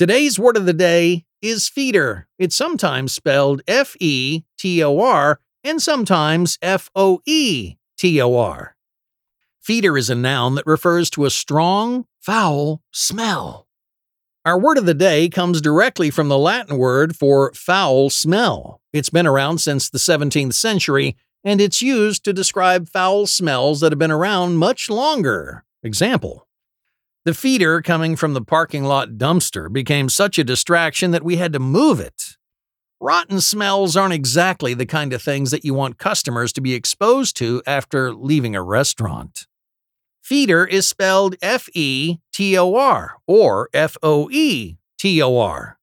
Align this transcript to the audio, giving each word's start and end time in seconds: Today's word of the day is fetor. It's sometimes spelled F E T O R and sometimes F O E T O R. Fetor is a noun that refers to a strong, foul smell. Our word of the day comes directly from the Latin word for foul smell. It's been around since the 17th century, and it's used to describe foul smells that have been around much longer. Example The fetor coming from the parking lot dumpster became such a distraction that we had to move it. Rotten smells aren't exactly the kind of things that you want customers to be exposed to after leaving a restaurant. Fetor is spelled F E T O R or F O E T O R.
Today's 0.00 0.38
word 0.38 0.56
of 0.56 0.64
the 0.64 0.72
day 0.72 1.26
is 1.42 1.68
fetor. 1.68 2.24
It's 2.38 2.56
sometimes 2.56 3.12
spelled 3.12 3.60
F 3.68 3.94
E 4.00 4.44
T 4.56 4.82
O 4.82 4.98
R 4.98 5.40
and 5.62 5.82
sometimes 5.82 6.56
F 6.62 6.88
O 6.96 7.20
E 7.26 7.74
T 7.98 8.18
O 8.18 8.34
R. 8.34 8.76
Fetor 9.62 9.98
is 9.98 10.08
a 10.08 10.14
noun 10.14 10.54
that 10.54 10.64
refers 10.64 11.10
to 11.10 11.26
a 11.26 11.30
strong, 11.30 12.06
foul 12.18 12.80
smell. 12.90 13.66
Our 14.46 14.58
word 14.58 14.78
of 14.78 14.86
the 14.86 14.94
day 14.94 15.28
comes 15.28 15.60
directly 15.60 16.08
from 16.08 16.30
the 16.30 16.38
Latin 16.38 16.78
word 16.78 17.14
for 17.14 17.52
foul 17.52 18.08
smell. 18.08 18.80
It's 18.94 19.10
been 19.10 19.26
around 19.26 19.58
since 19.58 19.90
the 19.90 19.98
17th 19.98 20.54
century, 20.54 21.14
and 21.44 21.60
it's 21.60 21.82
used 21.82 22.24
to 22.24 22.32
describe 22.32 22.88
foul 22.88 23.26
smells 23.26 23.80
that 23.80 23.92
have 23.92 23.98
been 23.98 24.10
around 24.10 24.56
much 24.56 24.88
longer. 24.88 25.66
Example 25.82 26.46
The 27.24 27.32
fetor 27.32 27.84
coming 27.84 28.16
from 28.16 28.32
the 28.32 28.40
parking 28.40 28.84
lot 28.84 29.10
dumpster 29.10 29.70
became 29.70 30.08
such 30.08 30.38
a 30.38 30.44
distraction 30.44 31.10
that 31.10 31.22
we 31.22 31.36
had 31.36 31.52
to 31.52 31.58
move 31.58 32.00
it. 32.00 32.36
Rotten 32.98 33.40
smells 33.40 33.96
aren't 33.96 34.14
exactly 34.14 34.72
the 34.72 34.86
kind 34.86 35.12
of 35.12 35.22
things 35.22 35.50
that 35.50 35.64
you 35.64 35.74
want 35.74 35.98
customers 35.98 36.52
to 36.54 36.60
be 36.60 36.72
exposed 36.72 37.36
to 37.36 37.62
after 37.66 38.14
leaving 38.14 38.56
a 38.56 38.62
restaurant. 38.62 39.46
Fetor 40.24 40.68
is 40.68 40.88
spelled 40.88 41.34
F 41.42 41.68
E 41.74 42.18
T 42.32 42.56
O 42.56 42.74
R 42.74 43.16
or 43.26 43.68
F 43.74 43.96
O 44.02 44.30
E 44.30 44.76
T 44.98 45.22
O 45.22 45.38
R. 45.38 45.79